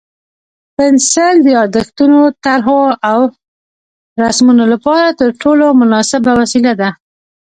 پنسل 0.75 1.35
د 1.43 1.47
یادښتونو، 1.57 2.19
طرحو 2.43 2.81
او 3.11 3.19
رسمونو 4.23 4.63
لپاره 4.73 5.07
تر 5.19 5.29
ټولو 5.41 5.65
مناسبه 5.81 6.31
وسیله 6.41 6.73
ده. 6.81 6.89